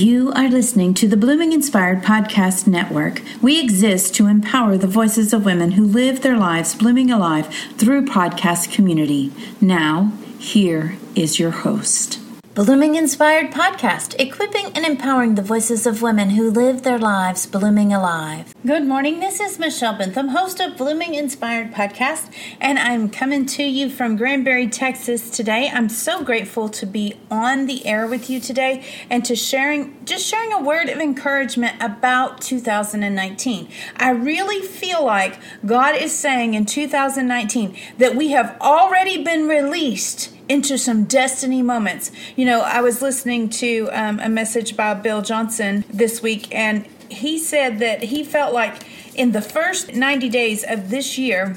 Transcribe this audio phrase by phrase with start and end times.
[0.00, 3.20] You are listening to the Blooming Inspired Podcast Network.
[3.42, 8.06] We exist to empower the voices of women who live their lives blooming alive through
[8.06, 9.30] podcast community.
[9.60, 12.19] Now, here is your host.
[12.52, 17.92] Blooming Inspired Podcast, equipping and empowering the voices of women who live their lives blooming
[17.92, 18.52] alive.
[18.66, 19.20] Good morning.
[19.20, 24.16] This is Michelle Bentham, host of Blooming Inspired Podcast, and I'm coming to you from
[24.16, 25.70] Granbury, Texas today.
[25.72, 30.26] I'm so grateful to be on the air with you today and to sharing just
[30.26, 33.68] sharing a word of encouragement about 2019.
[33.94, 40.34] I really feel like God is saying in 2019 that we have already been released
[40.50, 42.10] into some destiny moments.
[42.34, 46.86] You know, I was listening to um, a message by Bill Johnson this week, and
[47.08, 48.82] he said that he felt like
[49.14, 51.54] in the first 90 days of this year,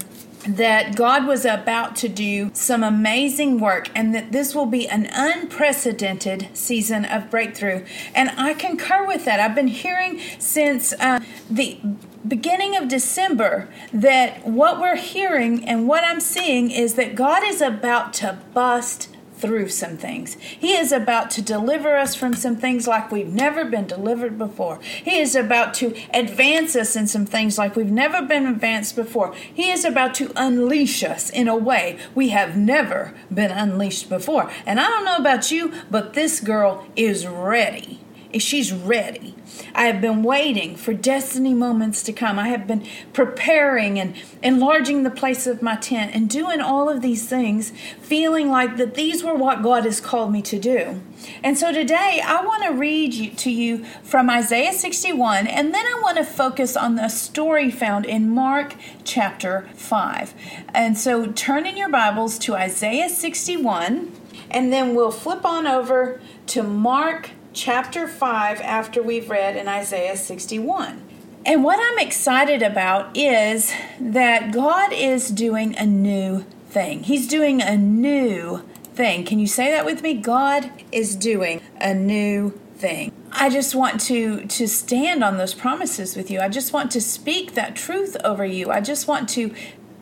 [0.48, 5.08] that God was about to do some amazing work and that this will be an
[5.14, 7.86] unprecedented season of breakthrough.
[8.14, 9.40] And I concur with that.
[9.40, 11.80] I've been hearing since uh, the
[12.28, 17.62] beginning of December that what we're hearing and what I'm seeing is that God is
[17.62, 19.10] about to bust
[19.44, 20.36] through some things.
[20.36, 24.80] He is about to deliver us from some things like we've never been delivered before.
[24.82, 29.34] He is about to advance us in some things like we've never been advanced before.
[29.36, 34.50] He is about to unleash us in a way we have never been unleashed before.
[34.66, 38.03] And I don't know about you, but this girl is ready
[38.42, 39.36] she's ready.
[39.76, 42.40] I have been waiting for destiny moments to come.
[42.40, 47.02] I have been preparing and enlarging the place of my tent and doing all of
[47.02, 51.02] these things, feeling like that these were what God has called me to do.
[51.44, 55.86] And so today I want to read you, to you from Isaiah 61, and then
[55.86, 60.34] I want to focus on the story found in Mark chapter 5.
[60.74, 64.12] And so turn in your Bibles to Isaiah 61,
[64.52, 70.18] and then we'll flip on over to Mark chapter 5 after we've read in Isaiah
[70.18, 71.02] 61.
[71.46, 77.04] And what I'm excited about is that God is doing a new thing.
[77.04, 78.64] He's doing a new
[78.94, 79.26] thing.
[79.26, 80.14] Can you say that with me?
[80.14, 83.12] God is doing a new thing.
[83.32, 86.40] I just want to to stand on those promises with you.
[86.40, 88.72] I just want to speak that truth over you.
[88.72, 89.54] I just want to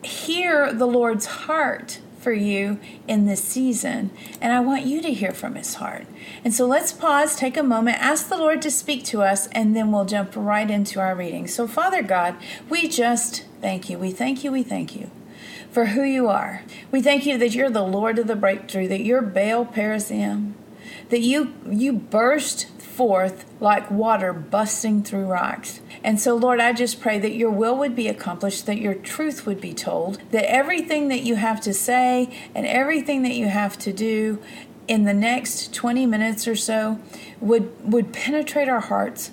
[0.02, 2.78] hear the Lord's heart for you
[3.08, 4.10] in this season,
[4.40, 6.06] and I want you to hear from His heart.
[6.44, 9.74] And so let's pause, take a moment, ask the Lord to speak to us, and
[9.76, 11.46] then we'll jump right into our reading.
[11.46, 12.36] So, Father God,
[12.68, 13.98] we just thank you.
[13.98, 14.52] We thank you.
[14.52, 15.10] We thank you
[15.70, 16.62] for who you are.
[16.90, 20.52] We thank you that you're the Lord of the breakthrough, that you're Baal Perazim,
[21.08, 25.80] that you you burst forth like water busting through rocks.
[26.04, 29.46] And so, Lord, I just pray that your will would be accomplished, that your truth
[29.46, 33.78] would be told, that everything that you have to say and everything that you have
[33.78, 34.42] to do
[34.88, 37.00] in the next 20 minutes or so
[37.40, 39.30] would, would penetrate our hearts,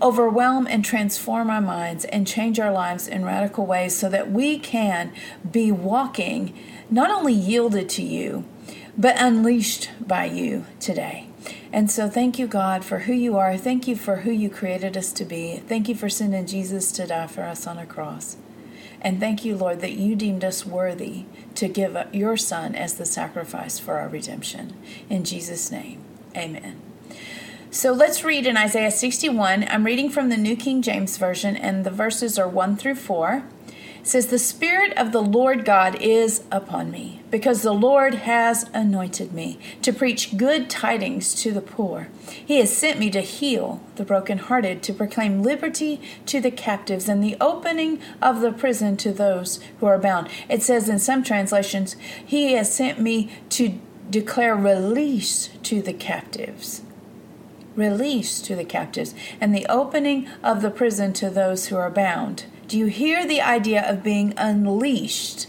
[0.00, 4.58] overwhelm and transform our minds, and change our lives in radical ways so that we
[4.58, 5.12] can
[5.48, 6.52] be walking
[6.90, 8.44] not only yielded to you,
[8.96, 11.27] but unleashed by you today.
[11.72, 13.56] And so, thank you, God, for who you are.
[13.56, 15.58] Thank you for who you created us to be.
[15.58, 18.36] Thank you for sending Jesus to die for us on a cross.
[19.00, 21.24] And thank you, Lord, that you deemed us worthy
[21.54, 24.74] to give your Son as the sacrifice for our redemption.
[25.08, 26.00] In Jesus' name,
[26.36, 26.80] amen.
[27.70, 29.66] So let's read in Isaiah 61.
[29.68, 33.44] I'm reading from the New King James Version, and the verses are 1 through 4
[34.08, 39.32] says, The Spirit of the Lord God is upon me, because the Lord has anointed
[39.32, 42.08] me to preach good tidings to the poor.
[42.26, 47.22] He has sent me to heal the brokenhearted, to proclaim liberty to the captives, and
[47.22, 50.28] the opening of the prison to those who are bound.
[50.48, 51.94] It says in some translations,
[52.24, 53.78] He has sent me to
[54.10, 56.82] declare release to the captives
[57.76, 62.44] release to the captives, and the opening of the prison to those who are bound.
[62.68, 65.46] Do you hear the idea of being unleashed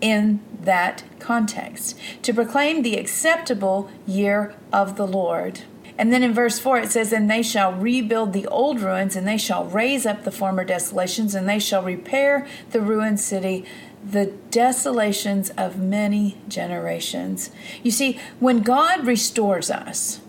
[0.00, 1.96] in that context?
[2.22, 5.60] To proclaim the acceptable year of the Lord.
[5.96, 9.28] And then in verse 4 it says, And they shall rebuild the old ruins, and
[9.28, 13.64] they shall raise up the former desolations, and they shall repair the ruined city,
[14.04, 17.52] the desolations of many generations.
[17.84, 20.20] You see, when God restores us,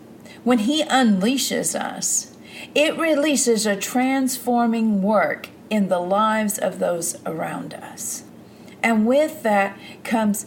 [0.44, 2.32] when He unleashes us,
[2.76, 8.24] it releases a transforming work in the lives of those around us.
[8.82, 10.46] And with that comes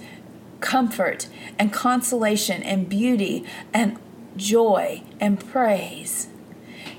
[0.60, 1.28] comfort
[1.60, 3.98] and consolation and beauty and
[4.38, 6.28] joy and praise.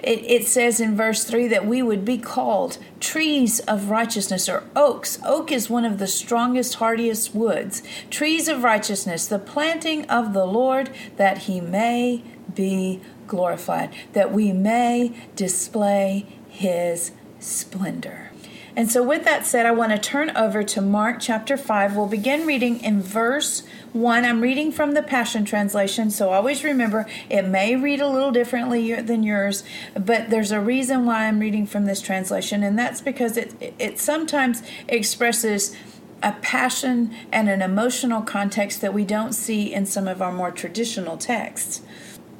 [0.02, 4.64] It, it, says in verse 3 that we would be called trees of righteousness or
[4.74, 5.18] oaks.
[5.24, 7.84] Oak is one of the strongest, hardiest woods.
[8.10, 14.52] Trees of righteousness, the planting of the Lord that he may be glorified, that we
[14.52, 18.30] may display his splendor.
[18.74, 21.94] And so, with that said, I want to turn over to Mark chapter 5.
[21.94, 24.24] We'll begin reading in verse 1.
[24.24, 28.94] I'm reading from the Passion Translation, so always remember it may read a little differently
[29.02, 29.62] than yours,
[29.94, 33.98] but there's a reason why I'm reading from this translation, and that's because it, it
[33.98, 35.76] sometimes expresses
[36.22, 40.50] a passion and an emotional context that we don't see in some of our more
[40.50, 41.82] traditional texts.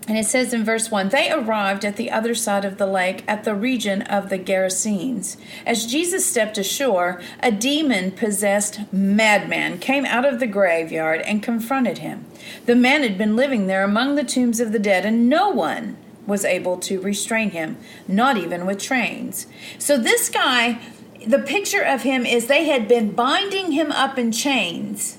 [0.09, 3.23] And it says in verse 1 They arrived at the other side of the lake
[3.29, 5.37] at the region of the Gerasenes.
[5.65, 11.99] As Jesus stepped ashore, a demon possessed madman came out of the graveyard and confronted
[11.99, 12.25] him.
[12.67, 15.97] The man had been living there among the tombs of the dead, and no one
[16.27, 17.77] was able to restrain him,
[18.09, 19.47] not even with trains.
[19.79, 20.81] So this guy,
[21.25, 25.19] the picture of him is they had been binding him up in chains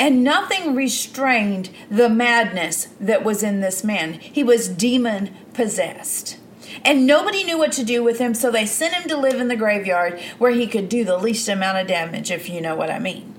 [0.00, 4.14] and nothing restrained the madness that was in this man.
[4.14, 6.38] He was demon possessed.
[6.84, 9.48] And nobody knew what to do with him, so they sent him to live in
[9.48, 12.90] the graveyard where he could do the least amount of damage, if you know what
[12.90, 13.34] I mean.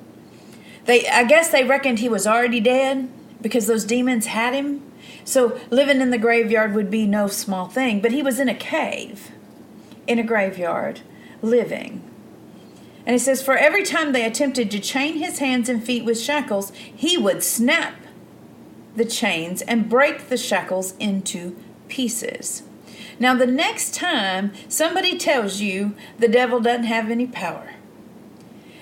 [0.85, 3.09] They I guess they reckoned he was already dead
[3.41, 4.83] because those demons had him.
[5.23, 8.55] So living in the graveyard would be no small thing, but he was in a
[8.55, 9.31] cave
[10.07, 11.01] in a graveyard
[11.41, 12.10] living.
[13.05, 16.19] And it says, For every time they attempted to chain his hands and feet with
[16.19, 17.95] shackles, he would snap
[18.95, 21.55] the chains and break the shackles into
[21.87, 22.63] pieces.
[23.19, 27.75] Now, the next time somebody tells you the devil doesn't have any power,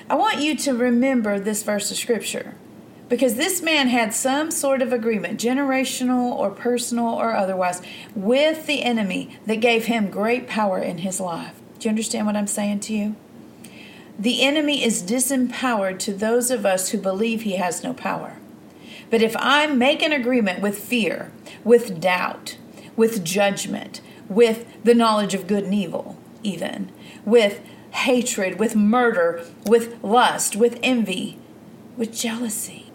[0.09, 2.55] I want you to remember this verse of scripture
[3.09, 7.81] because this man had some sort of agreement, generational or personal or otherwise,
[8.15, 11.59] with the enemy that gave him great power in his life.
[11.79, 13.15] Do you understand what I'm saying to you?
[14.19, 18.35] The enemy is disempowered to those of us who believe he has no power.
[19.09, 21.31] But if I make an agreement with fear,
[21.63, 22.57] with doubt,
[22.97, 26.91] with judgment, with the knowledge of good and evil, even,
[27.23, 27.61] with
[27.91, 31.39] hatred, with murder, with lust, with envy,
[31.95, 32.91] with jealousy,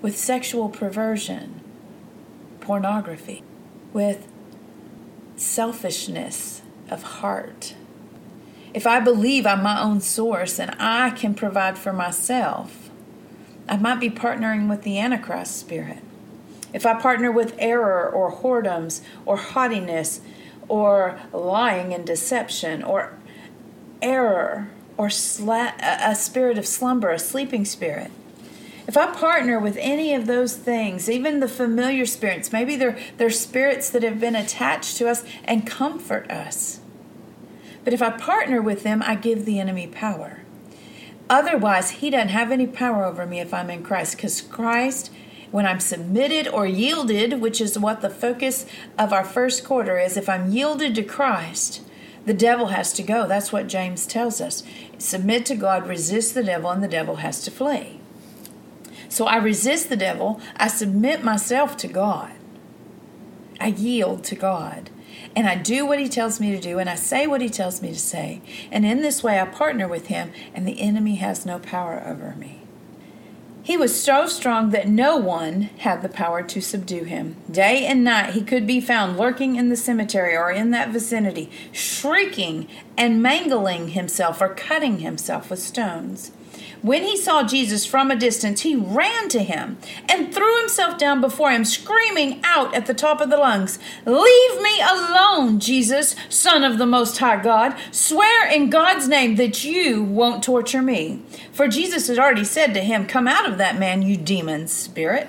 [0.00, 1.60] with sexual perversion,
[2.60, 3.42] pornography,
[3.92, 4.26] with
[5.36, 7.74] selfishness of heart,
[8.76, 12.90] if I believe I'm my own source and I can provide for myself,
[13.66, 16.00] I might be partnering with the Antichrist spirit.
[16.74, 20.20] If I partner with error or whoredoms or haughtiness
[20.68, 23.16] or lying and deception or
[24.02, 24.68] error
[24.98, 28.10] or sla- a spirit of slumber, a sleeping spirit,
[28.86, 33.30] if I partner with any of those things, even the familiar spirits, maybe they're, they're
[33.30, 36.80] spirits that have been attached to us and comfort us.
[37.86, 40.40] But if I partner with them, I give the enemy power.
[41.30, 45.12] Otherwise, he doesn't have any power over me if I'm in Christ, because Christ,
[45.52, 48.66] when I'm submitted or yielded, which is what the focus
[48.98, 51.80] of our first quarter is, if I'm yielded to Christ,
[52.24, 53.28] the devil has to go.
[53.28, 54.64] That's what James tells us.
[54.98, 58.00] Submit to God, resist the devil, and the devil has to flee.
[59.08, 62.32] So I resist the devil, I submit myself to God,
[63.60, 64.90] I yield to God
[65.36, 67.82] and I do what he tells me to do, and I say what he tells
[67.82, 68.40] me to say.
[68.72, 72.34] And in this way, I partner with him, and the enemy has no power over
[72.36, 72.62] me.
[73.62, 77.36] He was so strong that no one had the power to subdue him.
[77.50, 81.50] Day and night he could be found lurking in the cemetery or in that vicinity,
[81.72, 86.30] shrieking and mangling himself or cutting himself with stones.
[86.82, 89.78] When he saw Jesus from a distance, he ran to him
[90.08, 94.62] and threw himself down before him, screaming out at the top of the lungs, Leave
[94.62, 97.76] me alone, Jesus, Son of the Most High God.
[97.90, 101.22] Swear in God's name that you won't torture me.
[101.52, 105.28] For Jesus had already said to him, Come out of that man, you demon spirit.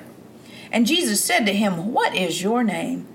[0.71, 3.07] And Jesus said to him, What is your name?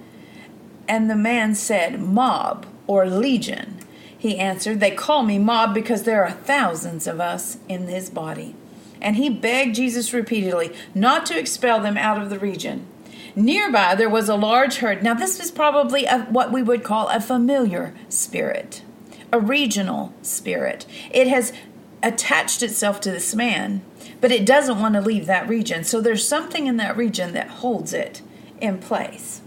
[0.88, 3.81] And the man said, Mob or Legion
[4.22, 8.54] he answered, They call me mob because there are thousands of us in his body.
[9.00, 12.86] And he begged Jesus repeatedly not to expel them out of the region.
[13.34, 15.02] Nearby, there was a large herd.
[15.02, 18.84] Now, this was probably a, what we would call a familiar spirit,
[19.32, 20.86] a regional spirit.
[21.10, 21.52] It has
[22.00, 23.82] attached itself to this man,
[24.20, 25.82] but it doesn't want to leave that region.
[25.82, 28.22] So there's something in that region that holds it
[28.60, 29.41] in place.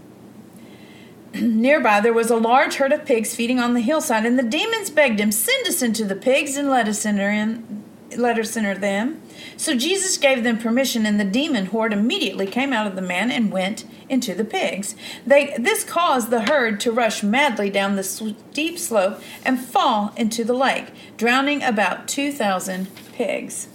[1.40, 4.90] Nearby there was a large herd of pigs feeding on the hillside, and the demons
[4.90, 7.84] begged him, Send us into the pigs and let us enter in
[8.16, 9.20] let us enter them.
[9.56, 13.30] So Jesus gave them permission, and the demon horde immediately came out of the man
[13.30, 14.94] and went into the pigs.
[15.26, 20.44] They, this caused the herd to rush madly down the steep slope and fall into
[20.44, 23.68] the lake, drowning about 2,000 pigs.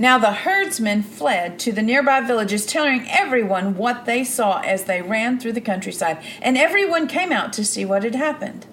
[0.00, 5.02] Now the herdsmen fled to the nearby villages, telling everyone what they saw as they
[5.02, 8.64] ran through the countryside, and everyone came out to see what had happened.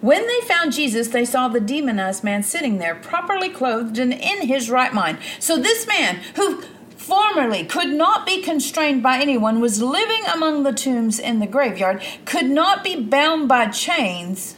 [0.00, 4.46] When they found Jesus, they saw the demonized man sitting there, properly clothed and in
[4.46, 5.18] his right mind.
[5.40, 6.62] So this man, who
[6.96, 12.00] formerly could not be constrained by anyone, was living among the tombs in the graveyard,
[12.24, 14.54] could not be bound by chains,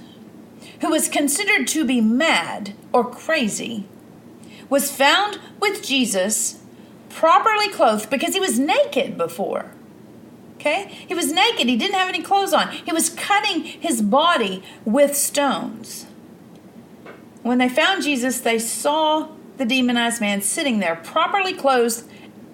[0.80, 3.86] who was considered to be mad or crazy
[4.72, 6.58] was found with Jesus
[7.10, 9.70] properly clothed because he was naked before.
[10.54, 10.88] Okay?
[11.06, 11.68] He was naked.
[11.68, 12.70] He didn't have any clothes on.
[12.70, 16.06] He was cutting his body with stones.
[17.42, 22.04] When they found Jesus, they saw the demonized man sitting there, properly clothed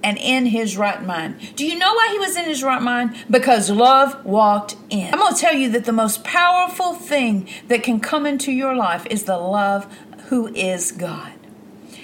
[0.02, 1.36] and in his right mind.
[1.54, 3.14] Do you know why he was in his right mind?
[3.30, 5.14] Because love walked in.
[5.14, 8.74] I'm going to tell you that the most powerful thing that can come into your
[8.74, 9.86] life is the love
[10.30, 11.37] who is God.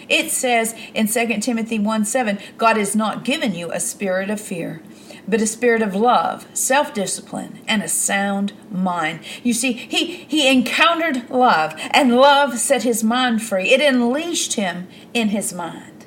[0.09, 4.41] It says in 2 Timothy 1 7, God has not given you a spirit of
[4.41, 4.83] fear,
[5.27, 9.21] but a spirit of love, self discipline, and a sound mind.
[9.43, 13.71] You see, he, he encountered love, and love set his mind free.
[13.71, 16.07] It unleashed him in his mind.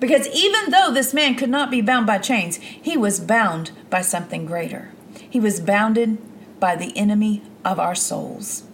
[0.00, 4.00] Because even though this man could not be bound by chains, he was bound by
[4.00, 4.92] something greater.
[5.28, 6.18] He was bounded
[6.60, 8.67] by the enemy of our souls.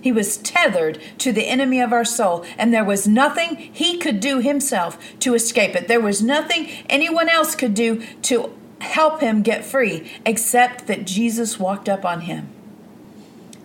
[0.00, 4.20] He was tethered to the enemy of our soul, and there was nothing he could
[4.20, 5.88] do himself to escape it.
[5.88, 11.58] There was nothing anyone else could do to help him get free except that Jesus
[11.58, 12.48] walked up on him.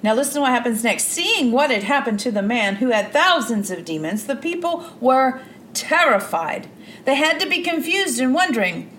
[0.03, 1.05] Now, listen to what happens next.
[1.05, 5.41] Seeing what had happened to the man who had thousands of demons, the people were
[5.73, 6.67] terrified.
[7.05, 8.91] They had to be confused and wondering,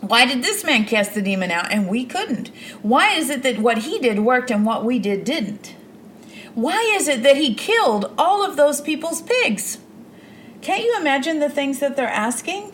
[0.00, 2.48] why did this man cast the demon out and we couldn't?
[2.82, 5.74] Why is it that what he did worked and what we did didn't?
[6.54, 9.78] Why is it that he killed all of those people's pigs?
[10.60, 12.72] Can't you imagine the things that they're asking?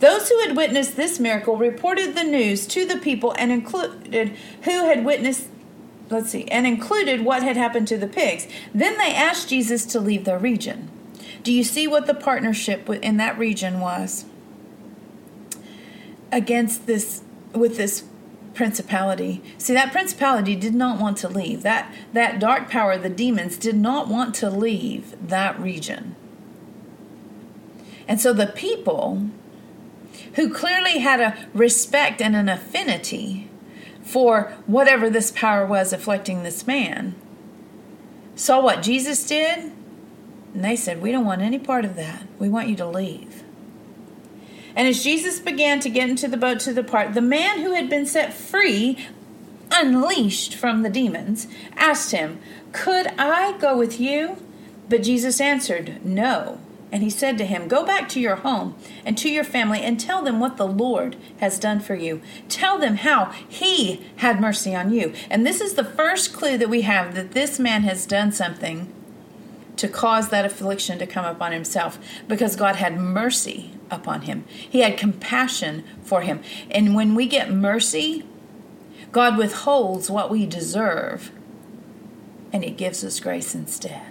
[0.00, 4.86] Those who had witnessed this miracle reported the news to the people and included who
[4.88, 5.48] had witnessed
[6.10, 8.46] let's see, and included what had happened to the pigs.
[8.74, 10.90] Then they asked Jesus to leave their region.
[11.42, 14.24] Do you see what the partnership in that region was?
[16.32, 18.04] Against this with this
[18.54, 19.42] principality.
[19.58, 21.62] See, that principality did not want to leave.
[21.62, 26.14] That that dark power, the demons, did not want to leave that region.
[28.06, 29.28] And so the people
[30.34, 33.48] who clearly had a respect and an affinity
[34.02, 37.14] for whatever this power was afflicting this man
[38.34, 39.72] saw what Jesus did,
[40.52, 42.26] and they said, We don't want any part of that.
[42.38, 43.43] We want you to leave.
[44.76, 47.88] And as Jesus began to get into the boat to depart, the man who had
[47.88, 48.98] been set free,
[49.70, 52.40] unleashed from the demons, asked him,
[52.72, 54.36] Could I go with you?
[54.88, 56.60] But Jesus answered, No.
[56.90, 59.98] And he said to him, Go back to your home and to your family and
[59.98, 62.20] tell them what the Lord has done for you.
[62.48, 65.12] Tell them how he had mercy on you.
[65.30, 68.92] And this is the first clue that we have that this man has done something
[69.76, 74.44] to cause that affliction to come upon himself because God had mercy upon him.
[74.48, 76.40] He had compassion for him.
[76.70, 78.24] And when we get mercy,
[79.12, 81.30] God withholds what we deserve
[82.54, 84.02] and he gives us grace instead.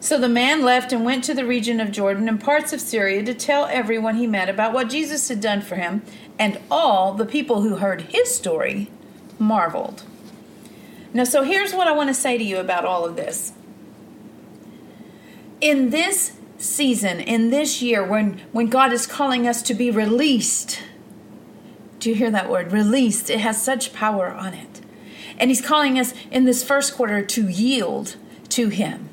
[0.00, 3.22] So the man left and went to the region of Jordan and parts of Syria
[3.24, 6.00] to tell everyone he met about what Jesus had done for him,
[6.38, 8.90] and all the people who heard his story
[9.38, 10.02] marveled.
[11.12, 13.52] Now, so here's what I want to say to you about all of this
[15.60, 20.80] in this season, in this year, when, when God is calling us to be released,
[21.98, 22.72] do you hear that word?
[22.72, 23.30] Released.
[23.30, 24.80] It has such power on it.
[25.38, 28.16] And He's calling us in this first quarter to yield
[28.50, 29.08] to Him.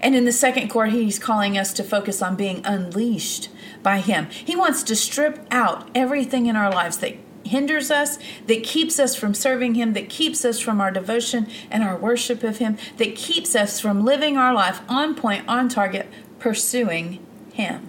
[0.00, 3.50] And in the second quarter, He's calling us to focus on being unleashed
[3.82, 4.28] by Him.
[4.30, 9.14] He wants to strip out everything in our lives that hinders us, that keeps us
[9.14, 13.16] from serving Him, that keeps us from our devotion and our worship of Him, that
[13.16, 16.08] keeps us from living our life on point, on target,
[16.42, 17.88] pursuing Him.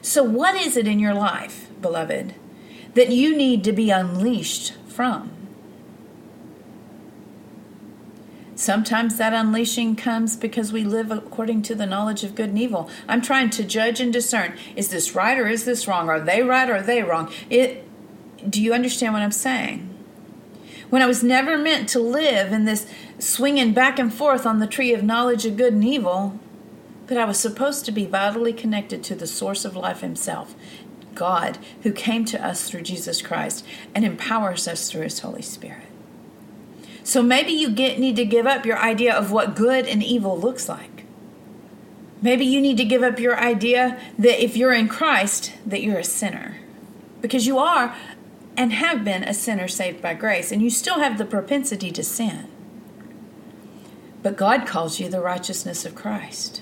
[0.00, 2.34] So, what is it in your life, beloved,
[2.94, 5.32] that you need to be unleashed from?
[8.54, 12.88] Sometimes that unleashing comes because we live according to the knowledge of good and evil.
[13.08, 16.08] I'm trying to judge and discern is this right or is this wrong?
[16.08, 17.32] Are they right or are they wrong?
[17.50, 17.84] It
[18.48, 19.97] do you understand what I'm saying?
[20.90, 22.86] When I was never meant to live in this
[23.18, 26.38] swinging back and forth on the tree of knowledge of good and evil,
[27.06, 30.54] but I was supposed to be vitally connected to the source of life Himself,
[31.14, 33.64] God, who came to us through Jesus Christ
[33.94, 35.86] and empowers us through His Holy Spirit.
[37.02, 40.38] So maybe you get, need to give up your idea of what good and evil
[40.38, 41.04] looks like.
[42.20, 45.98] Maybe you need to give up your idea that if you're in Christ, that you're
[45.98, 46.58] a sinner.
[47.20, 47.96] Because you are
[48.58, 52.02] and have been a sinner saved by grace, and you still have the propensity to
[52.02, 52.48] sin.
[54.20, 56.60] But God calls you the righteousness of Christ.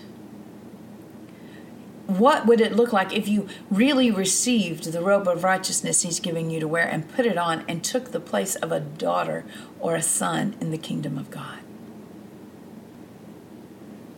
[2.06, 6.50] What would it look like if you really received the robe of righteousness He's giving
[6.50, 9.46] you to wear and put it on and took the place of a daughter
[9.80, 11.60] or a son in the kingdom of God?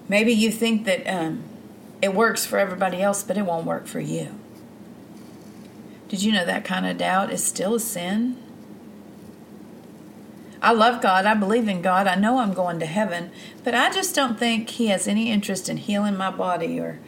[0.09, 1.45] Maybe you think that um,
[2.03, 4.35] it works for everybody else, but it won't work for you.
[6.09, 8.37] Did you know that kind of doubt is still a sin?
[10.61, 11.25] I love God.
[11.25, 12.07] I believe in God.
[12.07, 13.31] I know I'm going to heaven,
[13.63, 16.99] but I just don't think He has any interest in healing my body or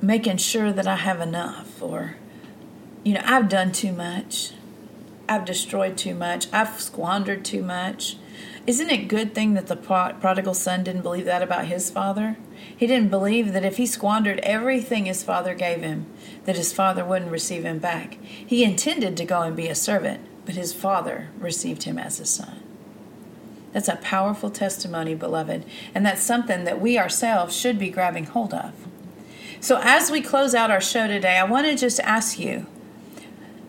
[0.00, 2.16] making sure that I have enough or,
[3.04, 4.52] you know, I've done too much.
[5.28, 6.46] I've destroyed too much.
[6.52, 8.16] I've squandered too much.
[8.68, 12.36] Isn't it good thing that the prodigal son didn't believe that about his father?
[12.76, 16.04] He didn't believe that if he squandered everything his father gave him,
[16.44, 18.18] that his father wouldn't receive him back.
[18.22, 22.26] He intended to go and be a servant, but his father received him as a
[22.26, 22.62] son.
[23.72, 28.52] That's a powerful testimony, beloved, and that's something that we ourselves should be grabbing hold
[28.52, 28.74] of.
[29.60, 32.66] So, as we close out our show today, I want to just ask you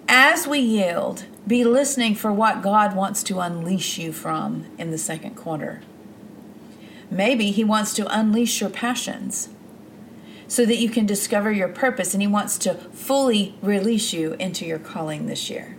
[0.10, 4.98] as we yield, be listening for what God wants to unleash you from in the
[4.98, 5.82] second quarter.
[7.12, 9.50] Maybe He wants to unleash your passions
[10.48, 14.66] so that you can discover your purpose, and He wants to fully release you into
[14.66, 15.78] your calling this year.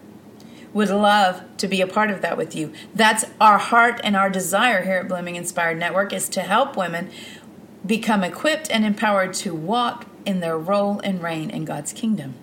[0.73, 2.73] Would love to be a part of that with you.
[2.95, 7.11] That's our heart and our desire here at Blooming Inspired Network is to help women
[7.85, 12.35] become equipped and empowered to walk in their role and reign in God's kingdom.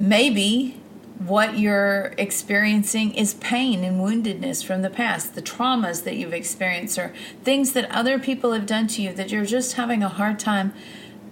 [0.00, 0.80] Maybe
[1.18, 6.96] what you're experiencing is pain and woundedness from the past, the traumas that you've experienced,
[6.96, 7.12] or
[7.42, 10.72] things that other people have done to you that you're just having a hard time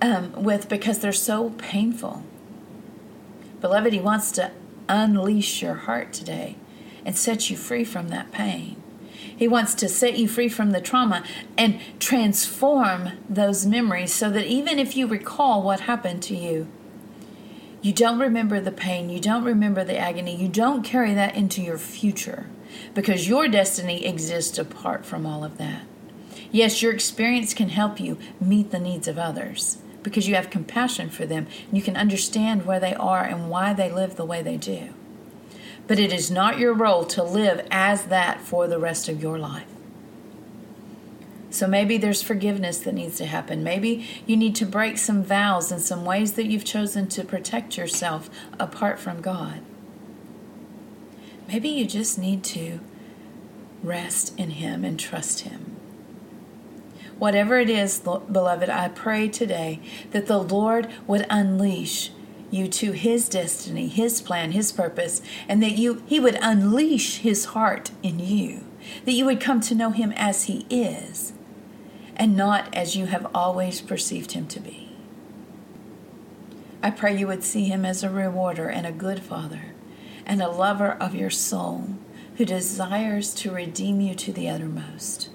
[0.02, 2.24] um, with because they're so painful.
[3.60, 4.50] Beloved, He wants to
[4.88, 6.56] unleash your heart today
[7.04, 8.82] and set you free from that pain.
[9.36, 11.22] He wants to set you free from the trauma
[11.56, 16.66] and transform those memories so that even if you recall what happened to you,
[17.82, 21.62] you don't remember the pain, you don't remember the agony, you don't carry that into
[21.62, 22.46] your future
[22.94, 25.82] because your destiny exists apart from all of that.
[26.50, 31.10] Yes, your experience can help you meet the needs of others because you have compassion
[31.10, 34.42] for them and you can understand where they are and why they live the way
[34.42, 34.94] they do.
[35.86, 39.38] But it is not your role to live as that for the rest of your
[39.38, 39.66] life.
[41.56, 43.64] So maybe there's forgiveness that needs to happen.
[43.64, 47.78] Maybe you need to break some vows and some ways that you've chosen to protect
[47.78, 48.28] yourself
[48.60, 49.62] apart from God.
[51.48, 52.80] Maybe you just need to
[53.82, 55.76] rest in Him and trust Him.
[57.18, 62.10] Whatever it is, beloved, I pray today that the Lord would unleash
[62.50, 67.46] you to his destiny, his plan, his purpose, and that you he would unleash his
[67.46, 68.66] heart in you.
[69.06, 71.32] That you would come to know him as he is
[72.16, 74.90] and not as you have always perceived him to be.
[76.82, 79.72] I pray you would see him as a rewarder and a good father
[80.24, 81.90] and a lover of your soul
[82.36, 85.30] who desires to redeem you to the uttermost.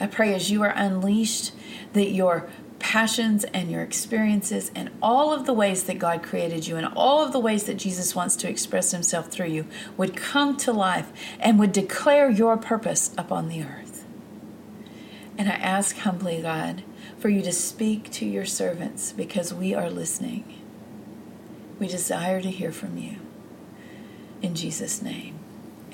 [0.00, 1.52] I pray as you are unleashed
[1.92, 6.76] that your passions and your experiences and all of the ways that God created you
[6.76, 10.56] and all of the ways that Jesus wants to express himself through you would come
[10.58, 13.91] to life and would declare your purpose upon the earth.
[15.42, 16.84] And I ask humbly, God,
[17.18, 20.44] for you to speak to your servants because we are listening.
[21.80, 23.16] We desire to hear from you.
[24.40, 25.40] In Jesus' name.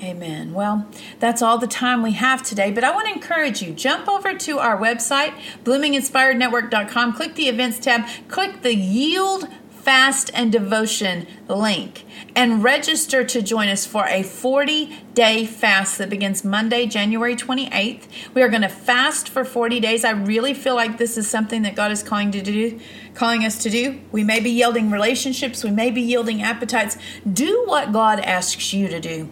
[0.03, 0.53] Amen.
[0.53, 4.07] Well, that's all the time we have today, but I want to encourage you jump
[4.07, 5.33] over to our website,
[5.63, 13.41] bloominginspirednetwork.com, click the events tab, click the yield fast and devotion link and register to
[13.41, 18.03] join us for a 40 day fast that begins Monday, January 28th.
[18.33, 20.05] We are going to fast for 40 days.
[20.05, 22.79] I really feel like this is something that God is calling to do,
[23.13, 23.99] calling us to do.
[24.11, 26.97] We may be yielding relationships, we may be yielding appetites.
[27.31, 29.29] Do what God asks you to do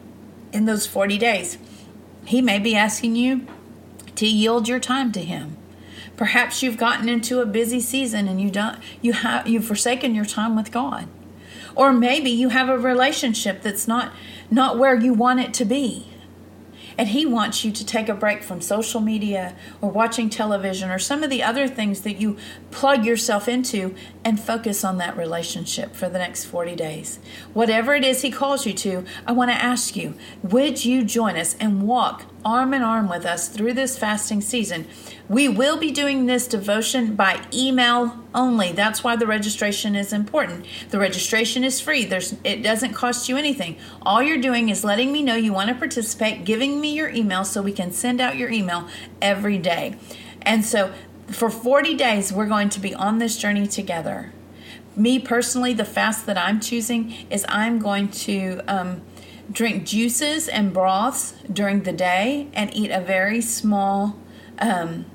[0.52, 1.58] in those 40 days.
[2.26, 3.48] He may be asking you
[4.16, 5.56] to yield your time to him.
[6.18, 10.26] Perhaps you've gotten into a busy season and you don't you have you've forsaken your
[10.26, 11.08] time with God.
[11.78, 14.12] Or maybe you have a relationship that's not
[14.50, 16.08] not where you want it to be.
[16.98, 20.98] And he wants you to take a break from social media or watching television or
[20.98, 22.38] some of the other things that you
[22.72, 23.94] plug yourself into
[24.26, 27.20] and focus on that relationship for the next 40 days.
[27.54, 31.38] Whatever it is he calls you to, I want to ask you, would you join
[31.38, 34.88] us and walk arm in arm with us through this fasting season.
[35.30, 38.72] We will be doing this devotion by email only.
[38.72, 40.66] That's why the registration is important.
[40.90, 42.06] The registration is free.
[42.06, 43.78] There's it doesn't cost you anything.
[44.02, 47.44] All you're doing is letting me know you want to participate, giving me your email
[47.44, 48.88] so we can send out your email
[49.22, 49.98] every day.
[50.42, 50.94] And so
[51.28, 54.32] for 40 days we're going to be on this journey together.
[54.96, 59.02] Me personally, the fast that I'm choosing is I'm going to um,
[59.52, 64.18] drink juices and broths during the day and eat a very small
[64.60, 65.06] um,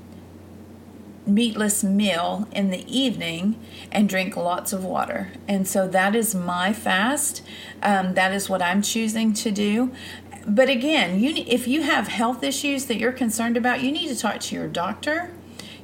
[1.26, 5.32] meatless meal in the evening and drink lots of water.
[5.46, 7.42] And so that is my fast.
[7.82, 9.92] Um, that is what I'm choosing to do.
[10.46, 14.18] But again, you if you have health issues that you're concerned about, you need to
[14.18, 15.30] talk to your doctor.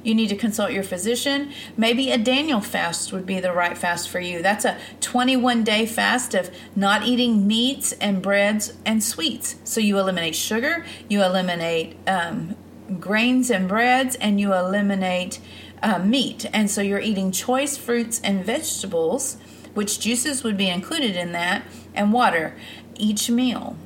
[0.03, 1.51] You need to consult your physician.
[1.75, 4.41] Maybe a Daniel fast would be the right fast for you.
[4.41, 9.57] That's a 21 day fast of not eating meats and breads and sweets.
[9.63, 12.55] So you eliminate sugar, you eliminate um,
[12.99, 15.39] grains and breads and you eliminate
[15.83, 16.45] uh, meat.
[16.53, 19.37] And so you're eating choice fruits and vegetables,
[19.73, 22.55] which juices would be included in that, and water
[22.95, 23.77] each meal.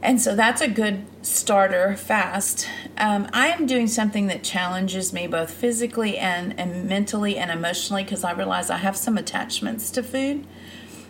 [0.00, 2.68] And so that's a good starter fast.
[2.96, 8.04] Um, I am doing something that challenges me both physically and, and mentally and emotionally
[8.04, 10.46] because I realize I have some attachments to food.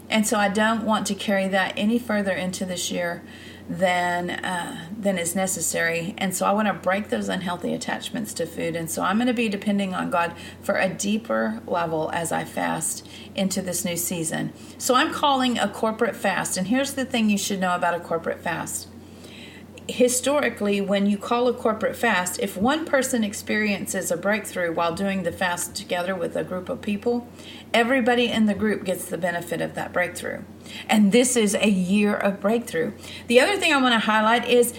[0.09, 3.23] And so I don't want to carry that any further into this year
[3.69, 6.15] than uh, than is necessary.
[6.19, 8.75] And so I want to break those unhealthy attachments to food.
[8.75, 12.45] And so I'm going to be depending on God for a deeper level as I
[12.45, 14.53] fast into this new season.
[14.79, 16.57] So I'm calling a corporate fast.
[16.57, 18.89] And here's the thing you should know about a corporate fast
[19.89, 25.23] historically, when you call a corporate fast, if one person experiences a breakthrough while doing
[25.23, 27.27] the fast together with a group of people,
[27.73, 30.43] everybody in the group gets the benefit of that breakthrough.
[30.89, 32.93] And this is a year of breakthrough.
[33.27, 34.75] The other thing I want to highlight is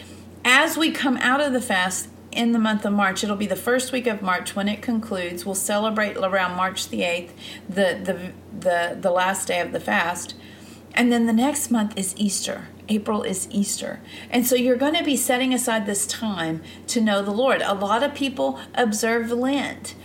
[0.45, 3.23] as we come out of the fast, in the month of March.
[3.23, 5.45] It'll be the first week of March when it concludes.
[5.45, 7.31] We'll celebrate around March the 8th,
[7.67, 10.35] the the the, the last day of the fast.
[10.93, 12.67] And then the next month is Easter.
[12.89, 14.01] April is Easter.
[14.29, 17.61] And so you're going to be setting aside this time to know the Lord.
[17.61, 19.95] A lot of people observe Lent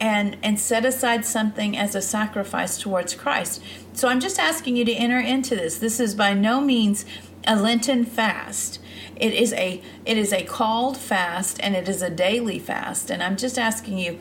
[0.00, 3.62] and and set aside something as a sacrifice towards Christ.
[3.92, 5.78] So I'm just asking you to enter into this.
[5.78, 7.04] This is by no means
[7.46, 8.80] a Lenten fast.
[9.16, 13.10] It is a it is a called fast and it is a daily fast.
[13.10, 14.18] And I'm just asking you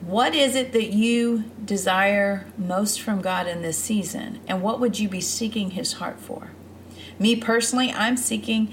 [0.00, 4.40] what is it that you desire most from God in this season?
[4.46, 6.50] And what would you be seeking his heart for?
[7.18, 8.72] Me personally, I'm seeking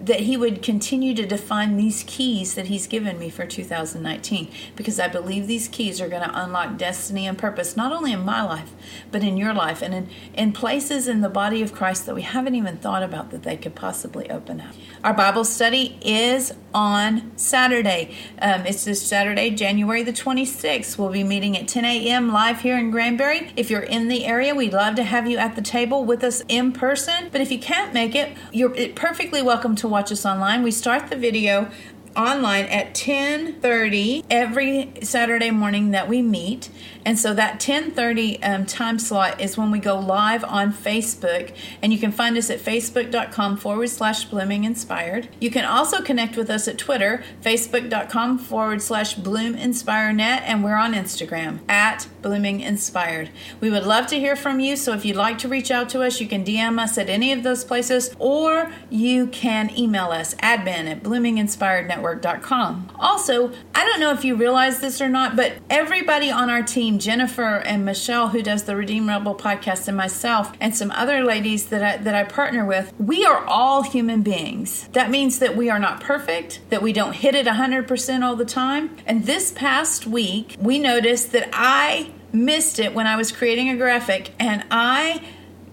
[0.00, 4.98] that he would continue to define these keys that he's given me for 2019 because
[4.98, 8.42] I believe these keys are going to unlock destiny and purpose not only in my
[8.42, 8.72] life
[9.12, 12.22] but in your life and in, in places in the body of Christ that we
[12.22, 14.74] haven't even thought about that they could possibly open up.
[15.04, 18.14] Our Bible study is on Saturday.
[18.40, 20.96] Um, it's this Saturday, January the 26th.
[20.96, 22.32] We'll be meeting at 10 a.m.
[22.32, 23.50] live here in Granbury.
[23.56, 26.44] If you're in the area, we'd love to have you at the table with us
[26.46, 27.30] in person.
[27.32, 30.62] But if you can't make it, you're perfectly welcome to watch us online.
[30.62, 31.68] We start the video
[32.16, 36.68] online at 10:30 every Saturday morning that we meet.
[37.04, 41.92] And so that 10:30 um, time slot is when we go live on Facebook, and
[41.92, 45.28] you can find us at facebook.com forward slash blooming inspired.
[45.40, 50.62] You can also connect with us at Twitter, facebook.com forward slash bloom inspire net, and
[50.62, 53.30] we're on Instagram at blooming inspired.
[53.60, 54.76] We would love to hear from you.
[54.76, 57.32] So if you'd like to reach out to us, you can DM us at any
[57.32, 62.92] of those places, or you can email us admin at bloominginspirednetwork.com.
[62.98, 66.91] Also, I don't know if you realize this or not, but everybody on our team
[66.98, 71.66] Jennifer and Michelle, who does the Redeem Rebel podcast, and myself, and some other ladies
[71.66, 74.88] that I, that I partner with, we are all human beings.
[74.92, 78.44] That means that we are not perfect, that we don't hit it 100% all the
[78.44, 78.96] time.
[79.06, 83.76] And this past week, we noticed that I missed it when I was creating a
[83.76, 85.22] graphic, and I